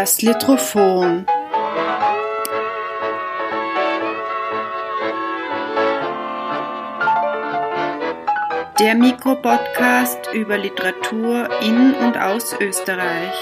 [0.00, 1.26] Das Litrophon.
[8.78, 13.34] Der Mikropodcast über Literatur in und aus Österreich.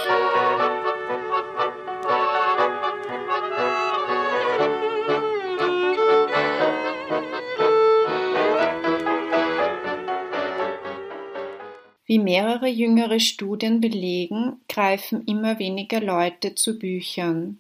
[12.17, 17.59] Wie mehrere jüngere Studien belegen, greifen immer weniger Leute zu Büchern.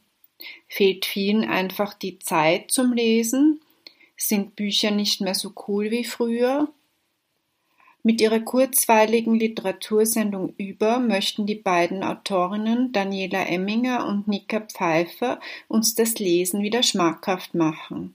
[0.66, 3.60] Fehlt vielen einfach die Zeit zum Lesen?
[4.16, 6.70] Sind Bücher nicht mehr so cool wie früher?
[8.02, 15.38] Mit ihrer kurzweiligen Literatursendung Über möchten die beiden Autorinnen Daniela Emminger und Nika Pfeiffer
[15.68, 18.14] uns das Lesen wieder schmackhaft machen.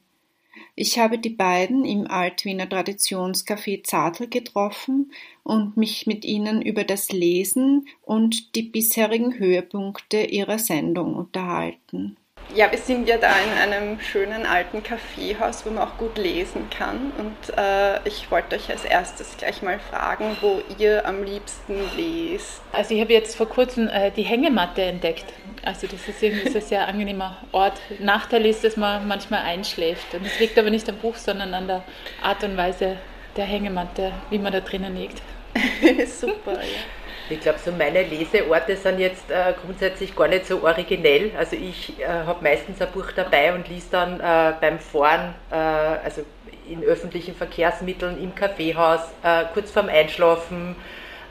[0.76, 5.12] Ich habe die beiden im Altwiener Traditionscafé Zartl getroffen
[5.44, 12.18] und mich mit ihnen über das Lesen und die bisherigen Höhepunkte ihrer Sendung unterhalten.
[12.54, 16.70] Ja, wir sind ja da in einem schönen alten Kaffeehaus, wo man auch gut lesen
[16.70, 17.12] kann.
[17.18, 22.62] Und äh, ich wollte euch als erstes gleich mal fragen, wo ihr am liebsten lest.
[22.74, 25.26] Also ich habe jetzt vor kurzem äh, die Hängematte entdeckt.
[25.64, 27.80] Also das ist irgendwie so ein sehr angenehmer Ort.
[28.00, 30.14] Nachteil ist, dass man manchmal einschläft.
[30.14, 31.84] Und das liegt aber nicht am Buch, sondern an der
[32.22, 32.98] Art und Weise
[33.38, 35.22] der Hängematte, wie man da drinnen liegt.
[36.08, 37.01] Super, ja.
[37.32, 41.32] Ich glaube, so meine Leseorte sind jetzt äh, grundsätzlich gar nicht so originell.
[41.38, 45.56] Also ich äh, habe meistens ein Buch dabei und liest dann äh, beim Fahren, äh,
[45.56, 46.24] also
[46.70, 50.76] in öffentlichen Verkehrsmitteln, im Kaffeehaus, äh, kurz vorm Einschlafen.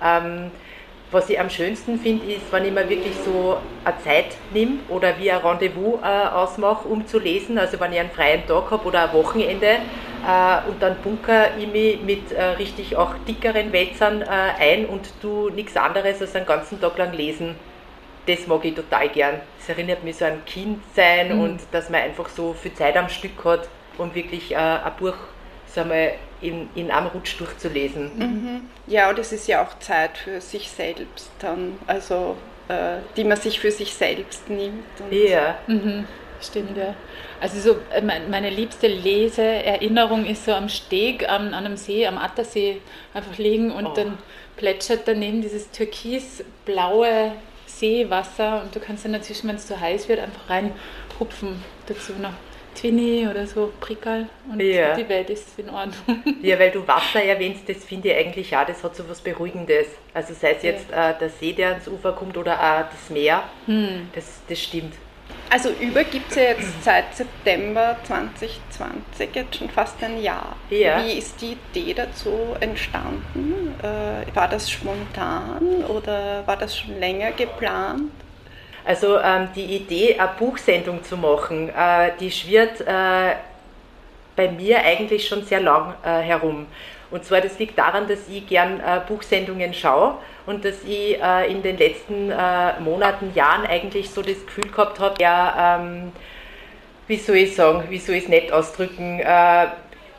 [0.02, 0.50] Ähm,
[1.10, 5.18] was ich am schönsten finde, ist, wenn ich mir wirklich so eine Zeit nehme oder
[5.18, 7.58] wie ein Rendezvous äh, ausmache, um zu lesen.
[7.58, 9.78] Also wenn ich einen freien Tag habe oder ein Wochenende
[10.68, 15.50] und dann bunker ich mich mit äh, richtig auch dickeren Wälzern äh, ein und tu
[15.50, 17.56] nichts anderes als einen ganzen Tag lang lesen.
[18.26, 19.40] Das mag ich total gern.
[19.58, 21.40] Das erinnert mich so an Kindsein mhm.
[21.40, 23.68] und dass man einfach so viel Zeit am Stück hat,
[23.98, 25.14] um wirklich äh, ein Buch
[25.66, 28.10] sagen wir, in, in einem Rutsch durchzulesen.
[28.16, 28.60] Mhm.
[28.86, 32.36] Ja, und es ist ja auch Zeit für sich selbst dann, also
[32.68, 34.84] äh, die man sich für sich selbst nimmt.
[35.10, 35.58] ja.
[35.66, 36.06] Mhm.
[36.40, 36.94] Stimmt, ja.
[37.40, 42.18] Also so äh, meine liebste Leseerinnerung ist so am Steg an, an einem See, am
[42.18, 42.80] Attersee
[43.14, 43.92] einfach liegen und oh.
[43.94, 44.18] dann
[44.56, 47.32] plätschert daneben dieses türkisblaue
[47.66, 52.32] Seewasser und du kannst dann natürlich, wenn es zu heiß wird, einfach reinhupfen dazu noch
[52.74, 54.94] Twinny oder so, Prickel und ja.
[54.94, 56.22] die Welt ist in Ordnung.
[56.42, 59.88] Ja, weil du Wasser erwähnst, das finde ich eigentlich auch, das hat so was Beruhigendes.
[60.14, 61.10] Also sei es jetzt ja.
[61.10, 64.08] äh, der See, der ans Ufer kommt oder auch das Meer, hm.
[64.14, 64.94] das, das stimmt.
[65.52, 70.54] Also über gibt es ja jetzt seit September 2020, jetzt schon fast ein Jahr.
[70.70, 71.02] Ja.
[71.02, 73.74] Wie ist die Idee dazu entstanden?
[73.82, 78.12] Äh, war das spontan oder war das schon länger geplant?
[78.84, 83.34] Also ähm, die Idee, eine Buchsendung zu machen, äh, die schwirrt äh,
[84.36, 86.66] bei mir eigentlich schon sehr lang äh, herum.
[87.10, 90.14] Und zwar, das liegt daran, dass ich gern äh, Buchsendungen schaue
[90.46, 95.00] und dass ich äh, in den letzten äh, Monaten, Jahren eigentlich so das Gefühl gehabt
[95.00, 96.12] habe, ja, ähm,
[97.08, 99.20] wie soll ich sagen, wie soll ich es nett ausdrücken,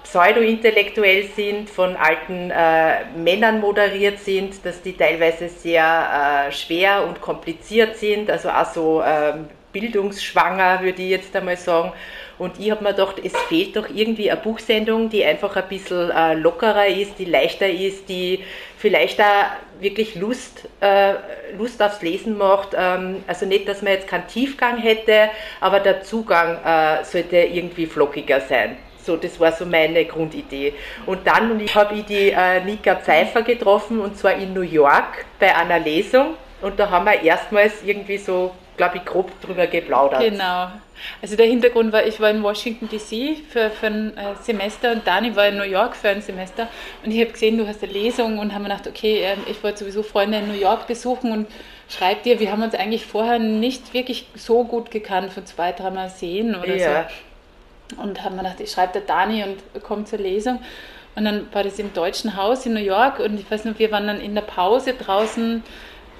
[0.03, 7.21] pseudo-intellektuell sind, von alten äh, Männern moderiert sind, dass die teilweise sehr äh, schwer und
[7.21, 9.33] kompliziert sind, also auch so äh,
[9.71, 11.93] bildungsschwanger, würde ich jetzt einmal sagen.
[12.41, 16.09] Und ich habe mir gedacht, es fehlt doch irgendwie eine Buchsendung, die einfach ein bisschen
[16.09, 18.43] äh, lockerer ist, die leichter ist, die
[18.77, 19.45] vielleicht auch
[19.79, 21.13] wirklich Lust, äh,
[21.55, 22.69] Lust aufs Lesen macht.
[22.75, 27.85] Ähm, also nicht, dass man jetzt keinen Tiefgang hätte, aber der Zugang äh, sollte irgendwie
[27.85, 28.75] flockiger sein.
[29.03, 30.73] So, das war so meine Grundidee.
[31.05, 35.55] Und dann habe ich die äh, Nika Pfeiffer getroffen und zwar in New York bei
[35.55, 36.33] einer Lesung.
[36.63, 40.21] Und da haben wir erstmals irgendwie so, glaube ich, grob drüber geplaudert.
[40.21, 40.67] Genau.
[41.21, 45.05] Also der Hintergrund war, ich war in Washington DC für, für ein äh, Semester und
[45.05, 46.67] Dani war in New York für ein Semester.
[47.03, 49.63] Und ich habe gesehen, du hast eine Lesung und haben mir gedacht, okay, ähm, ich
[49.63, 51.47] wollte sowieso Freunde in New York besuchen und
[51.89, 56.09] schreib dir, wir haben uns eigentlich vorher nicht wirklich so gut gekannt, von zwei, dreimal
[56.09, 57.07] sehen oder ja.
[57.89, 58.01] so.
[58.01, 60.59] Und haben mir gedacht, ich schreibe der Dani und komme zur Lesung.
[61.15, 63.91] Und dann war das im Deutschen Haus in New York und ich weiß noch, wir
[63.91, 65.61] waren dann in der Pause draußen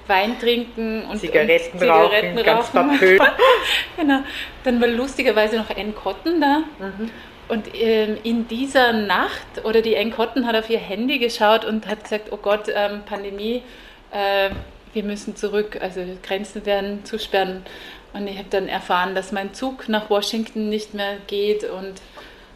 [0.06, 3.18] Wein trinken und Zigaretten, und Zigaretten rauchen, rauchen.
[3.18, 3.32] ganz
[3.96, 4.18] genau.
[4.64, 6.62] Dann war lustigerweise noch Ann Cotton da.
[6.78, 7.10] Mhm.
[7.48, 11.86] Und ähm, in dieser Nacht, oder die Ann Cotton hat auf ihr Handy geschaut und
[11.86, 13.62] hat gesagt, oh Gott, ähm, Pandemie,
[14.10, 14.50] äh,
[14.92, 17.64] wir müssen zurück, also Grenzen werden zusperren.
[18.12, 21.94] Und ich habe dann erfahren, dass mein Zug nach Washington nicht mehr geht und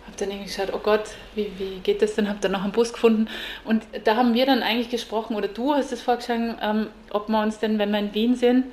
[0.07, 1.03] habe dann irgendwie geschaut, oh Gott,
[1.35, 2.29] wie, wie geht das denn?
[2.29, 3.29] Habe dann noch einen Bus gefunden.
[3.65, 7.43] Und da haben wir dann eigentlich gesprochen, oder du hast es vorgeschlagen, ähm, ob wir
[7.43, 8.67] uns denn, wenn wir in Wien sind,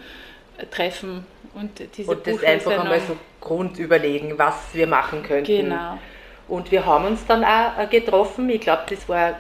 [0.72, 1.26] treffen.
[1.56, 5.70] und diese und das einfach einmal so Grund überlegen, was wir machen könnten.
[5.70, 5.98] Genau.
[6.48, 8.50] Und wir haben uns dann auch äh, getroffen.
[8.50, 9.34] Ich glaube, das war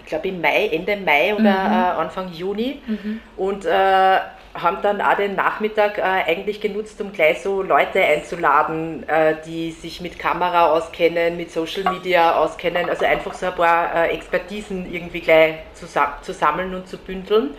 [0.00, 1.72] ich glaube im Mai, Ende Mai oder mhm.
[1.72, 2.80] äh, Anfang Juni.
[2.86, 3.20] Mhm.
[3.36, 4.18] Und äh,
[4.62, 9.72] haben dann auch den Nachmittag äh, eigentlich genutzt, um gleich so Leute einzuladen, äh, die
[9.72, 14.92] sich mit Kamera auskennen, mit Social Media auskennen, also einfach so ein paar äh, Expertisen
[14.92, 15.86] irgendwie gleich zu,
[16.22, 17.54] zu, sammeln und zu bündeln.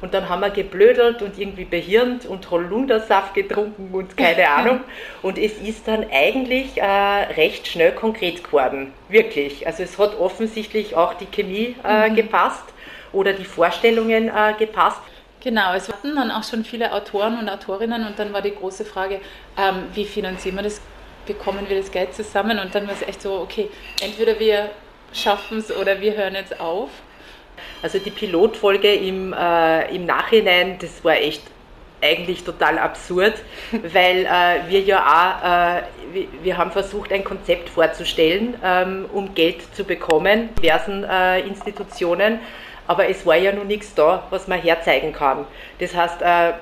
[0.00, 4.80] Und dann haben wir geblödelt und irgendwie behirnt und Holundersaft getrunken und keine Ahnung.
[5.22, 8.92] Und es ist dann eigentlich äh, recht schnell konkret geworden.
[9.08, 9.66] Wirklich.
[9.66, 12.14] Also es hat offensichtlich auch die Chemie äh, mhm.
[12.14, 12.64] gepasst
[13.12, 15.00] oder die Vorstellungen äh, gepasst.
[15.40, 18.84] Genau, es hatten dann auch schon viele Autoren und Autorinnen und dann war die große
[18.84, 19.20] Frage,
[19.56, 20.80] ähm, wie finanzieren wir das,
[21.26, 22.58] bekommen wir das Geld zusammen?
[22.58, 23.70] Und dann war es echt so, okay,
[24.02, 24.70] entweder wir
[25.12, 26.90] schaffen es oder wir hören jetzt auf.
[27.82, 31.42] Also die Pilotfolge im, äh, im Nachhinein, das war echt
[32.00, 33.34] eigentlich total absurd,
[33.92, 35.82] weil äh, wir ja auch, äh,
[36.12, 42.40] wir, wir, haben versucht, ein Konzept vorzustellen, ähm, um Geld zu bekommen, diversen äh, Institutionen
[42.88, 45.46] aber es war ja noch nichts da, was man herzeigen kann.
[45.78, 46.54] Das heißt, äh,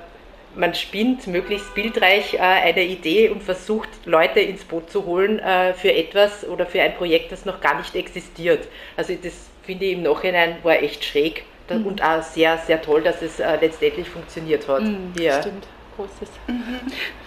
[0.57, 5.73] man spinnt möglichst bildreich äh, eine Idee und versucht, Leute ins Boot zu holen äh,
[5.75, 8.67] für etwas oder für ein Projekt, das noch gar nicht existiert.
[8.97, 11.87] Also das finde ich im Nachhinein war echt schräg mhm.
[11.87, 14.83] und auch sehr, sehr toll, dass es letztendlich funktioniert hat.
[14.83, 15.41] Mhm, ja.
[15.41, 15.67] Stimmt.
[15.97, 16.29] Großes.
[16.47, 16.81] Mhm.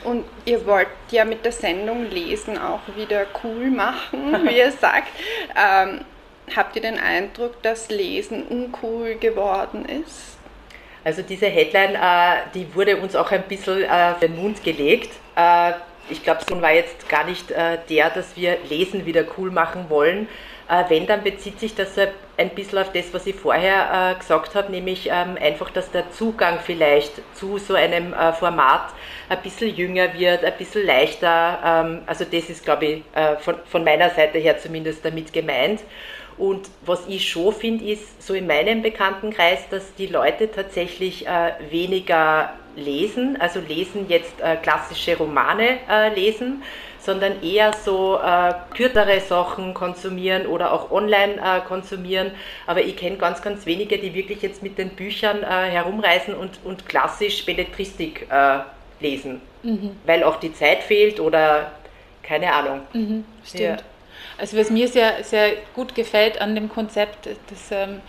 [0.03, 5.09] Und ihr wollt ja mit der Sendung Lesen auch wieder cool machen, wie ihr sagt.
[5.57, 6.01] Ähm,
[6.55, 10.39] Habt ihr den Eindruck, dass Lesen uncool geworden ist?
[11.03, 15.11] Also diese Headline, äh, die wurde uns auch ein bisschen äh, den Mund gelegt.
[15.35, 15.71] Äh,
[16.09, 20.27] ich glaube, so war jetzt gar nicht der, dass wir Lesen wieder cool machen wollen.
[20.87, 21.99] Wenn, dann bezieht sich das
[22.35, 26.57] ein bisschen auf das, was ich vorher gesagt habe, nämlich ähm, einfach, dass der Zugang
[26.65, 28.91] vielleicht zu so einem Format
[29.29, 31.59] ein bisschen jünger wird, ein bisschen leichter.
[31.63, 33.03] Ähm, also das ist, glaube ich,
[33.69, 35.81] von meiner Seite her zumindest damit gemeint.
[36.39, 41.51] Und was ich schon finde, ist so in meinem Bekanntenkreis, dass die Leute tatsächlich äh,
[41.69, 46.63] weniger lesen, also lesen jetzt äh, klassische Romane äh, lesen,
[47.01, 52.31] sondern eher so äh, kürzere Sachen konsumieren oder auch online äh, konsumieren.
[52.65, 56.59] Aber ich kenne ganz, ganz wenige, die wirklich jetzt mit den Büchern äh, herumreisen und,
[56.63, 58.27] und klassisch Belletristik
[59.01, 59.91] lesen, mhm.
[60.05, 61.71] weil auch die Zeit fehlt oder
[62.23, 62.81] keine Ahnung.
[62.93, 63.81] Mhm, stimmt.
[63.81, 63.98] Ja.
[64.37, 68.01] Also was mir sehr, sehr gut gefällt an dem Konzept, das ähm,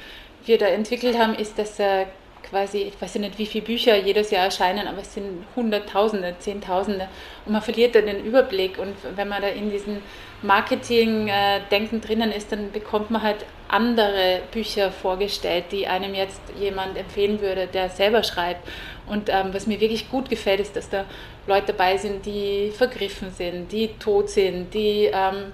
[0.45, 2.07] wir da entwickelt haben, ist, dass äh,
[2.43, 7.09] quasi, ich weiß nicht, wie viele Bücher jedes Jahr erscheinen, aber es sind Hunderttausende, Zehntausende
[7.47, 9.99] und man verliert dann den Überblick und wenn man da in diesem
[10.43, 17.41] Marketing-Denken drinnen ist, dann bekommt man halt andere Bücher vorgestellt, die einem jetzt jemand empfehlen
[17.41, 18.67] würde, der selber schreibt.
[19.07, 21.05] Und ähm, was mir wirklich gut gefällt, ist, dass da
[21.47, 25.53] Leute dabei sind, die vergriffen sind, die tot sind, die ähm,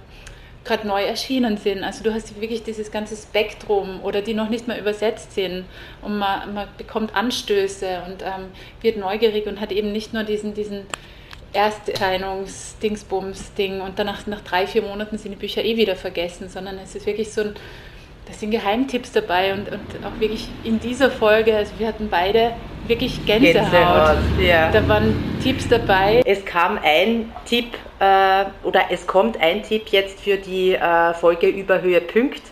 [0.67, 1.83] gerade neu erschienen sind.
[1.83, 5.65] Also du hast wirklich dieses ganze Spektrum oder die noch nicht mal übersetzt sind
[6.03, 8.49] und man, man bekommt Anstöße und ähm,
[8.83, 10.83] wird neugierig und hat eben nicht nur diesen, diesen
[11.53, 16.95] Ersterscheinungs-Dingsbums-Ding und danach nach drei, vier Monaten sind die Bücher eh wieder vergessen, sondern es
[16.95, 17.55] ist wirklich so ein
[18.27, 22.53] da sind Geheimtipps dabei und, und auch wirklich in dieser Folge, also wir hatten beide
[22.89, 23.71] wirklich Gänsehaut.
[23.71, 24.71] Gänsehaut ja.
[24.71, 26.23] Da waren Tipps dabei.
[26.25, 31.49] Es kam ein Tipp äh, oder es kommt ein Tipp jetzt für die äh, Folge
[31.49, 32.43] über Höhepunkt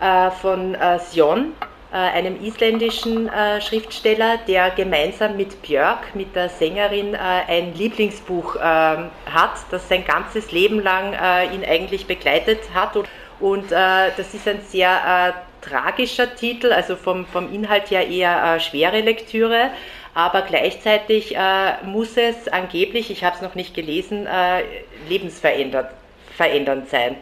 [0.00, 1.52] äh, von äh, Sion,
[1.92, 9.10] äh, einem isländischen äh, Schriftsteller, der gemeinsam mit Björk, mit der Sängerin, ein Lieblingsbuch ähm,
[9.24, 11.14] hat, das sein ganzes Leben lang
[11.54, 12.96] ihn eigentlich begleitet hat.
[13.38, 15.34] Und das ist ein sehr
[15.68, 19.70] tragischer Titel, also vom, vom Inhalt her eher schwere Lektüre,
[20.14, 24.62] aber gleichzeitig äh, muss es angeblich, ich habe es noch nicht gelesen, äh,
[25.08, 27.16] lebensverändernd sein.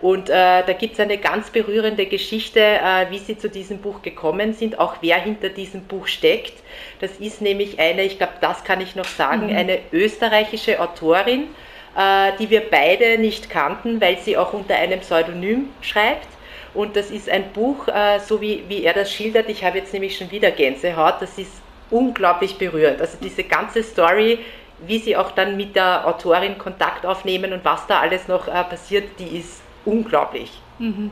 [0.00, 4.02] Und äh, da gibt es eine ganz berührende Geschichte, äh, wie sie zu diesem Buch
[4.02, 6.54] gekommen sind, auch wer hinter diesem Buch steckt.
[7.00, 9.56] Das ist nämlich eine, ich glaube, das kann ich noch sagen, mhm.
[9.56, 11.48] eine österreichische Autorin,
[11.96, 16.26] äh, die wir beide nicht kannten, weil sie auch unter einem Pseudonym schreibt.
[16.74, 19.48] Und das ist ein Buch, äh, so wie, wie er das schildert.
[19.48, 21.20] Ich habe jetzt nämlich schon wieder Gänsehaut.
[21.20, 21.52] Das ist
[21.90, 23.00] unglaublich berührend.
[23.00, 24.38] Also diese ganze Story,
[24.86, 28.64] wie sie auch dann mit der Autorin Kontakt aufnehmen und was da alles noch äh,
[28.64, 30.50] passiert, die ist unglaublich.
[30.78, 31.10] Mhm.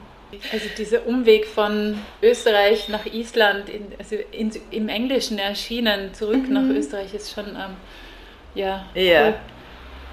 [0.52, 6.55] Also dieser Umweg von Österreich nach Island, in, also in, im Englischen erschienen, zurück mhm.
[6.55, 7.76] nach Österreich ist schon, ähm,
[8.55, 8.87] ja.
[8.95, 9.35] Ja.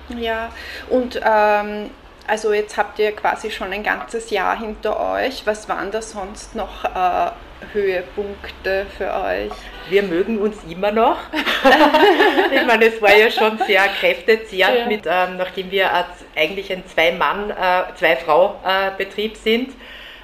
[0.09, 0.19] Cool.
[0.19, 0.51] Ja,
[0.89, 1.89] und ähm,
[2.27, 5.45] also jetzt habt ihr quasi schon ein ganzes Jahr hinter euch.
[5.45, 7.31] Was waren da sonst noch äh,
[7.73, 9.51] Höhepunkte für euch?
[9.89, 11.17] Wir mögen uns immer noch.
[12.51, 14.87] ich meine, es war ja schon sehr kräftezehrend, ja.
[14.87, 15.89] mit, ähm, nachdem wir
[16.35, 19.69] eigentlich ein Zwei-Mann, äh, Zwei-Frau-Betrieb äh, sind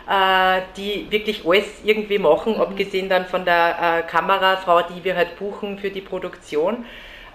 [0.08, 2.62] äh, die wirklich alles irgendwie machen, mhm.
[2.62, 6.86] abgesehen dann von der äh, Kamerafrau, die wir halt buchen für die Produktion.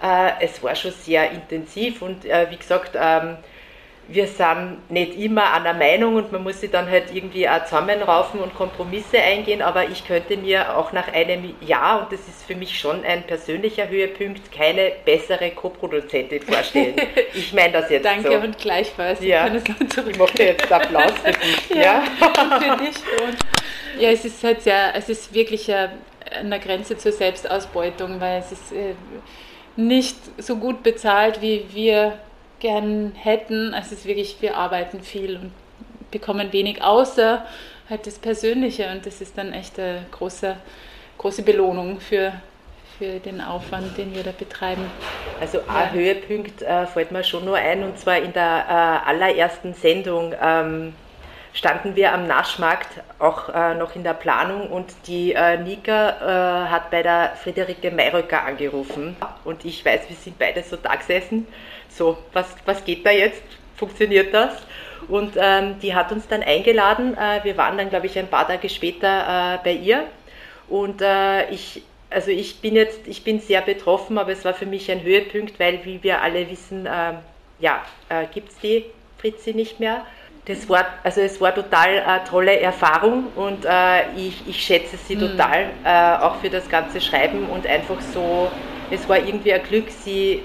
[0.03, 3.37] Äh, es war schon sehr intensiv und wie gesagt, ähm,
[4.11, 8.39] wir sind nicht immer einer Meinung und man muss sich dann halt irgendwie auch zusammenraufen
[8.39, 12.55] und Kompromisse eingehen, aber ich könnte mir auch nach einem Jahr, und das ist für
[12.55, 16.95] mich schon ein persönlicher Höhepunkt, keine bessere Co-Produzentin vorstellen.
[17.33, 18.37] Ich meine das jetzt Danke so.
[18.37, 19.21] und gleichfalls.
[19.21, 19.47] Ja.
[19.47, 21.69] Ich mache jetzt Applaus für dich.
[21.75, 22.59] ja, ja.
[22.59, 22.95] für dich.
[23.21, 23.37] Und
[23.99, 28.51] ja, es ist halt sehr, es ist wirklich an der Grenze zur Selbstausbeutung, weil es
[28.51, 28.95] ist äh,
[29.75, 32.19] nicht so gut bezahlt, wie wir
[32.59, 33.73] gern hätten.
[33.73, 35.51] Also es ist wirklich, wir arbeiten viel und
[36.11, 37.45] bekommen wenig außer
[37.89, 40.55] halt das Persönliche und das ist dann echt eine große,
[41.17, 42.33] große Belohnung für,
[42.97, 44.83] für den Aufwand, den wir da betreiben.
[45.39, 45.91] Also ein ja.
[45.91, 50.93] Höhepunkt äh, fällt mir schon nur ein und zwar in der äh, allerersten Sendung ähm,
[51.53, 52.87] standen wir am Naschmarkt
[53.17, 57.91] auch äh, noch in der Planung und die äh, Nika äh, hat bei der Friederike
[57.91, 61.47] Mayröcker angerufen und ich weiß, wir sind beide so da gesessen
[61.89, 63.43] so, was, was geht da jetzt?
[63.75, 64.53] Funktioniert das?
[65.07, 67.17] Und ähm, die hat uns dann eingeladen.
[67.17, 70.05] Äh, wir waren dann, glaube ich, ein paar Tage später äh, bei ihr.
[70.67, 74.65] Und äh, ich, also ich bin jetzt, ich bin sehr betroffen, aber es war für
[74.65, 77.17] mich ein Höhepunkt, weil, wie wir alle wissen, ähm,
[77.59, 77.83] ja,
[78.33, 78.85] gibt es die
[79.17, 80.05] Fritzi nicht mehr.
[80.49, 85.15] Das war, also es war total eine tolle Erfahrung und äh, ich, ich schätze sie
[85.15, 85.19] mhm.
[85.19, 88.49] total, äh, auch für das ganze Schreiben und einfach so,
[88.89, 90.41] es war irgendwie ein Glück, sie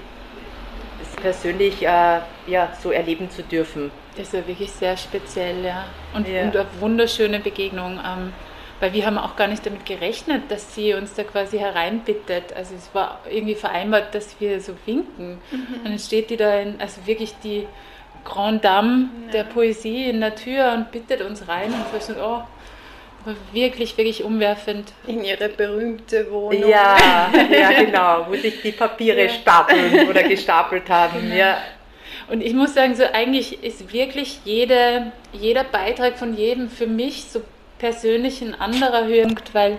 [1.23, 3.89] persönlich äh, ja, so erleben zu dürfen.
[4.15, 5.85] Das war wirklich sehr speziell, ja.
[6.13, 6.43] Und, ja.
[6.43, 7.93] und eine wunderschöne Begegnung.
[7.93, 8.31] Ähm,
[8.79, 12.53] weil wir haben auch gar nicht damit gerechnet, dass sie uns da quasi hereinbittet.
[12.55, 15.39] Also es war irgendwie vereinbart, dass wir so winken.
[15.49, 15.75] Mhm.
[15.77, 17.65] Und dann steht die da, in, also wirklich die
[18.25, 19.31] Grand Dame ja.
[19.31, 22.41] der Poesie in der Tür und bittet uns rein und wir so, oh,
[23.53, 24.91] wirklich, wirklich umwerfend.
[25.07, 26.67] In ihre berühmte Wohnung.
[26.67, 29.29] Ja, ja genau, wo sich die Papiere ja.
[29.29, 31.21] stapeln oder gestapelt haben.
[31.21, 31.35] Genau.
[31.35, 31.57] Ja.
[32.27, 37.25] Und ich muss sagen, so eigentlich ist wirklich jede, jeder Beitrag von jedem für mich
[37.25, 37.41] so
[37.77, 39.77] persönlich ein anderer Höhepunkt, weil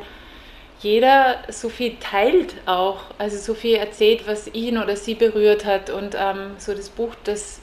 [0.81, 5.91] jeder so viel teilt auch, also so viel erzählt, was ihn oder sie berührt hat.
[5.91, 7.61] Und ähm, so das Buch, das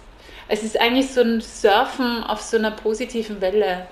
[0.54, 3.88] es ist eigentlich so ein Surfen auf so einer positiven Welle.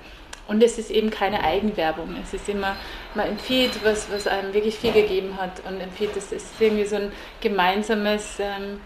[0.47, 2.15] Und es ist eben keine Eigenwerbung.
[2.21, 2.75] Es ist immer,
[3.15, 6.97] man empfiehlt, was, was einem wirklich viel gegeben hat und empfiehlt, es ist irgendwie so
[6.97, 8.79] ein gemeinsames ähm,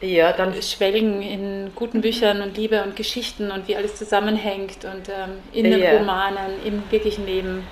[0.00, 5.08] ja, dann Schwelgen in guten Büchern und Liebe und Geschichten und wie alles zusammenhängt und
[5.08, 5.96] ähm, in den ja.
[5.96, 7.66] Romanen, im wirklichen Leben.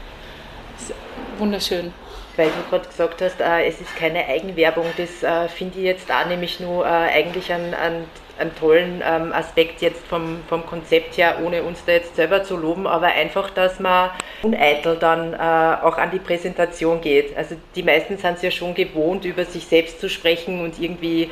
[0.74, 0.94] Das ist
[1.38, 1.92] wunderschön.
[2.36, 6.10] Weil du gerade gesagt hast, äh, es ist keine Eigenwerbung, das äh, finde ich jetzt
[6.10, 8.04] auch nämlich nur äh, eigentlich an, an
[8.38, 12.56] einen tollen ähm, Aspekt jetzt vom, vom Konzept her, ohne uns da jetzt selber zu
[12.56, 14.10] loben, aber einfach, dass man
[14.42, 17.36] uneitel dann äh, auch an die Präsentation geht.
[17.36, 21.30] Also die meisten sind es ja schon gewohnt, über sich selbst zu sprechen und irgendwie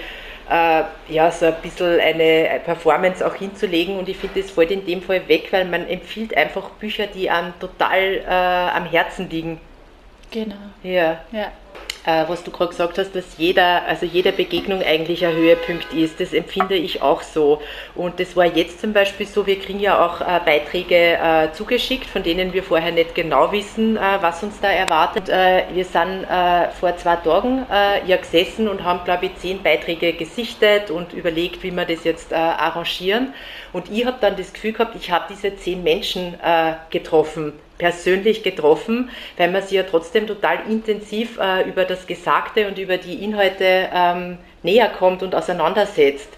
[0.51, 4.85] äh, ja, so ein bisschen eine Performance auch hinzulegen und ich finde, das fällt in
[4.85, 9.61] dem Fall weg, weil man empfiehlt einfach Bücher, die einem total äh, am Herzen liegen.
[10.31, 10.57] Genau.
[10.83, 11.21] Ja.
[11.31, 11.53] ja
[12.05, 16.21] äh, was du gerade gesagt hast, dass jeder, also jede Begegnung eigentlich ein Höhepunkt ist.
[16.21, 17.63] Das empfinde ich auch so.
[17.95, 22.07] Und das war jetzt zum Beispiel so, wir kriegen ja auch äh, Beiträge äh, zugeschickt,
[22.07, 25.29] von denen wir vorher nicht genau wissen, äh, was uns da erwartet.
[25.29, 27.67] Äh, wir sind äh, vor zwei Tagen
[28.07, 32.33] ja gesessen und haben, glaube ich, zehn Beiträge gesichtet und überlegt, wie wir das jetzt
[32.33, 33.35] arrangieren.
[33.73, 36.35] Und ich habe dann das Gefühl gehabt, ich habe diese zehn Menschen
[36.91, 37.53] getroffen
[37.83, 42.97] persönlich getroffen, weil man sich ja trotzdem total intensiv äh, über das Gesagte und über
[42.99, 46.29] die Inhalte ähm, näher kommt und auseinandersetzt.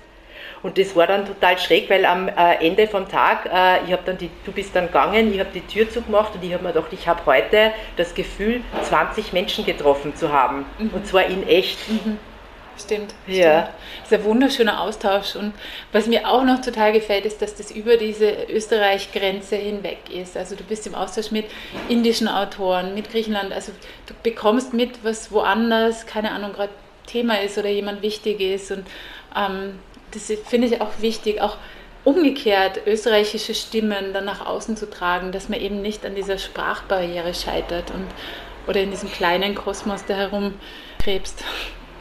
[0.63, 4.03] Und das war dann total schräg, weil am äh, Ende vom Tag, äh, ich habe
[4.07, 6.73] dann die, du bist dann gegangen, ich habe die Tür zugemacht und ich habe mir
[6.73, 10.65] gedacht, ich habe heute das Gefühl, 20 Menschen getroffen zu haben.
[10.79, 10.91] Mhm.
[10.95, 11.79] Und zwar in echt.
[11.91, 12.19] Mhm.
[12.79, 13.15] Stimmt.
[13.27, 13.71] Ja.
[14.03, 15.37] Das ist ein wunderschöner Austausch.
[15.37, 15.55] Und
[15.93, 20.37] was mir auch noch total gefällt, ist, dass das über diese Österreich-Grenze hinweg ist.
[20.37, 21.47] Also du bist im Austausch mit
[21.89, 23.53] indischen Autoren, mit Griechenland.
[23.53, 23.73] Also
[24.07, 26.73] du bekommst mit, was woanders, keine Ahnung, gerade
[27.07, 28.73] Thema ist oder jemand wichtig ist.
[28.73, 28.87] Und
[29.37, 29.79] ähm,
[30.13, 31.57] das finde ich auch wichtig, auch
[32.05, 37.33] umgekehrt österreichische Stimmen dann nach außen zu tragen, dass man eben nicht an dieser Sprachbarriere
[37.35, 38.07] scheitert und
[38.67, 41.45] oder in diesem kleinen Kosmos, der herumkrebst.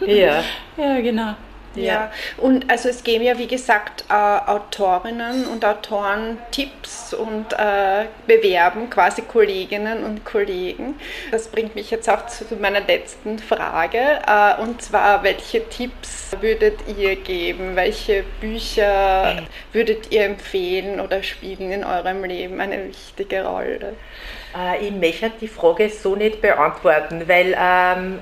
[0.02, 0.44] Ja.
[0.78, 1.36] ja, genau.
[1.76, 2.12] Ja.
[2.38, 8.90] und also es geben ja wie gesagt äh, Autorinnen und Autoren Tipps und äh, bewerben
[8.90, 10.96] quasi Kolleginnen und Kollegen.
[11.32, 16.80] Das bringt mich jetzt auch zu meiner letzten Frage äh, und zwar welche Tipps würdet
[16.98, 17.76] ihr geben?
[17.76, 23.96] Welche Bücher würdet ihr empfehlen oder spielen in eurem Leben eine wichtige Rolle?
[24.56, 28.20] Äh, ich möchte die Frage so nicht beantworten, weil ähm,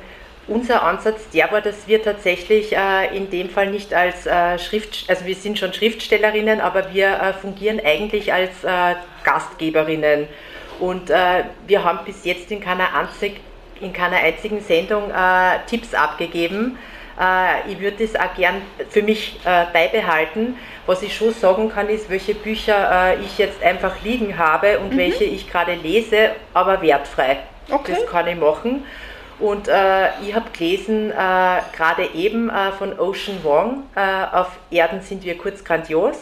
[0.52, 5.06] unser Ansatz der war, dass wir tatsächlich äh, in dem Fall nicht als äh, Schrift,
[5.08, 10.28] also wir sind schon Schriftstellerinnen, aber wir äh, fungieren eigentlich als äh, Gastgeberinnen.
[10.80, 13.40] Und äh, wir haben bis jetzt in keiner, einzig,
[13.80, 16.78] in keiner einzigen Sendung äh, Tipps abgegeben.
[17.68, 20.56] ich würde das auch gern für mich beibehalten.
[20.88, 24.98] Was ich schon sagen kann, ist, welche Bücher ich jetzt einfach liegen habe und mhm.
[24.98, 27.38] welche ich gerade lese, aber wertfrei.
[27.70, 27.94] Okay.
[27.96, 28.86] Das kann ich machen.
[29.42, 31.14] Und äh, ich habe gelesen, äh,
[31.76, 36.16] gerade eben äh, von Ocean Wong, äh, auf Erden sind wir kurz grandios.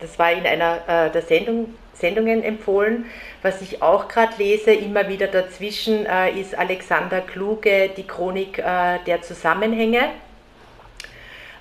[0.00, 3.06] Das war in einer äh, der Sendung, Sendungen empfohlen.
[3.42, 9.22] Was ich auch gerade lese, immer wieder dazwischen, äh, ist Alexander Kluge, die Chronik der
[9.22, 10.10] Zusammenhänge.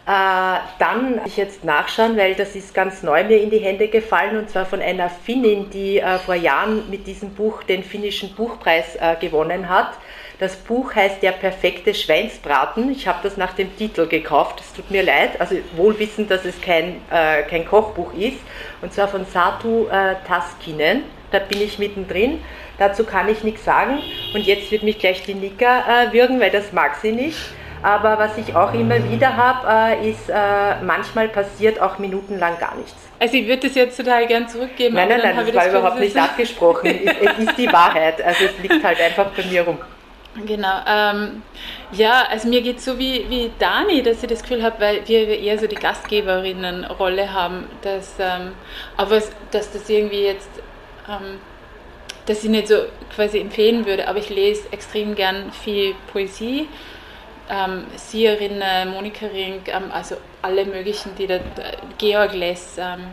[0.05, 4.49] Dann ich jetzt nachschauen, weil das ist ganz neu mir in die Hände gefallen und
[4.49, 9.93] zwar von einer Finnin, die vor Jahren mit diesem Buch den finnischen Buchpreis gewonnen hat.
[10.43, 12.91] Das Buch heißt Der perfekte Schweinsbraten.
[12.91, 14.59] Ich habe das nach dem Titel gekauft.
[14.59, 18.39] Es tut mir leid, also wohl wissend, dass es kein, äh, kein Kochbuch ist.
[18.81, 21.03] Und zwar von Satu äh, Taskinen.
[21.31, 22.41] Da bin ich mittendrin.
[22.77, 23.99] Dazu kann ich nichts sagen.
[24.33, 27.37] Und jetzt wird mich gleich die Nika äh, würgen, weil das mag sie nicht.
[27.83, 32.75] Aber was ich auch immer wieder habe, äh, ist, äh, manchmal passiert auch minutenlang gar
[32.75, 32.95] nichts.
[33.19, 34.95] Also ich würde das jetzt total gern zurückgeben.
[34.95, 36.87] Nein, nein, nein, das war überhaupt nicht abgesprochen.
[37.05, 38.21] es, es ist die Wahrheit.
[38.23, 39.77] Also es liegt halt einfach bei mir rum.
[40.45, 40.79] Genau.
[40.87, 41.43] Ähm,
[41.91, 45.07] ja, also mir geht es so wie, wie Dani, dass ich das Gefühl habe, weil
[45.07, 48.53] wir eher so die Gastgeberinnenrolle haben, dass, ähm,
[48.97, 49.21] aber
[49.51, 50.49] dass das irgendwie jetzt,
[51.07, 51.39] ähm,
[52.25, 52.77] dass ich nicht so
[53.13, 56.67] quasi empfehlen würde, aber ich lese extrem gern viel Poesie.
[57.49, 61.39] Ähm, Sierinnen, Monika Rink, ähm, also alle möglichen, die da,
[61.97, 63.07] Georg Less, ähm,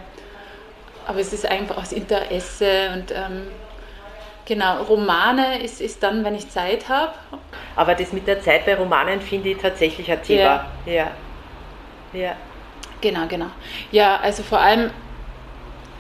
[1.07, 3.49] aber es ist einfach aus Interesse und ähm,
[4.51, 7.13] Genau, Romane ist, ist dann, wenn ich Zeit habe.
[7.77, 10.67] Aber das mit der Zeit bei Romanen finde ich tatsächlich ein Thema.
[10.87, 10.93] Ja.
[10.93, 11.11] ja.
[12.13, 12.33] ja.
[13.01, 13.47] Genau, genau.
[13.93, 14.91] Ja, also vor allem,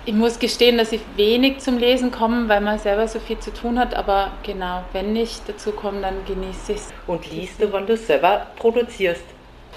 [0.07, 3.53] ich muss gestehen, dass ich wenig zum Lesen komme, weil man selber so viel zu
[3.53, 6.89] tun hat, aber genau, wenn ich dazu komme, dann genieße ich es.
[7.07, 9.25] Und liest du, wenn du selber produzierst?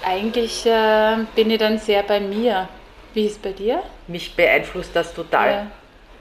[0.04, 2.68] Eigentlich äh, bin ich dann sehr bei mir.
[3.12, 3.82] Wie ist es bei dir?
[4.06, 5.50] Mich beeinflusst das total.
[5.50, 5.66] Ja.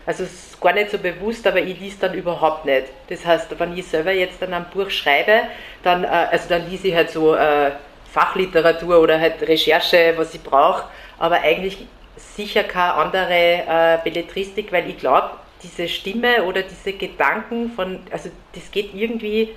[0.05, 2.87] Also es ist gar nicht so bewusst, aber ich lese dann überhaupt nicht.
[3.07, 5.43] Das heißt, wenn ich selber jetzt dann ein Buch schreibe,
[5.81, 7.71] dann, äh, also dann lese ich halt so äh,
[8.11, 10.83] Fachliteratur oder halt Recherche, was ich brauche,
[11.17, 11.87] aber eigentlich
[12.35, 18.29] sicher keine andere äh, Belletristik, weil ich glaube, diese Stimme oder diese Gedanken von, also
[18.53, 19.49] das geht irgendwie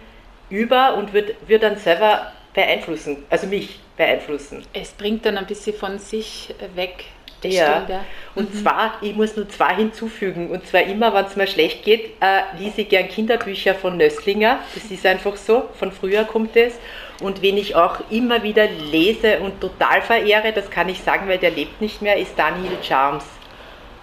[0.51, 4.65] über und wird, wird dann selber beeinflussen, also mich beeinflussen.
[4.73, 7.07] Es bringt dann ein bisschen von sich weg
[7.45, 7.75] ja.
[7.75, 8.05] Stimmt, ja.
[8.35, 8.59] Und mhm.
[8.59, 10.51] zwar, ich muss nur zwei hinzufügen.
[10.51, 14.61] Und zwar immer, wenn es mir schlecht geht, äh, lese ich gern Kinderbücher von Nösslinger.
[14.75, 15.69] Das ist einfach so.
[15.79, 16.75] Von früher kommt es.
[17.21, 21.39] Und wen ich auch immer wieder lese und total verehre, das kann ich sagen, weil
[21.39, 23.25] der lebt nicht mehr, ist Daniel Charms.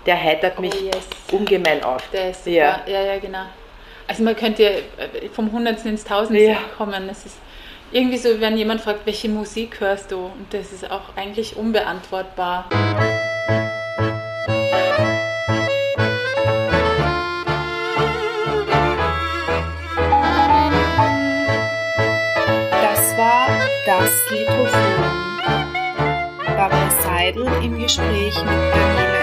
[0.05, 1.07] Der heitert mich oh yes.
[1.31, 2.01] ungemein auf.
[2.11, 2.45] Der ist.
[2.47, 2.81] Ja.
[2.87, 3.45] ja, ja, genau.
[4.07, 6.57] Also man könnte äh, vom Hundertsten ins Tausendste ja.
[6.77, 7.07] kommen.
[7.07, 7.37] Das ist
[7.91, 10.17] irgendwie so, wenn jemand fragt, welche Musik hörst du?
[10.17, 12.67] Und das ist auch eigentlich unbeantwortbar.
[24.13, 25.13] Das Litophon.
[26.45, 29.22] Barbara Seidel im Gespräch mit Daniela